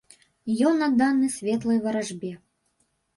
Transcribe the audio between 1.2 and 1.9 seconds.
светлай